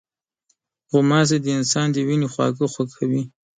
[0.91, 3.23] غوماشې د انسان د وینې خواږه خوښوي.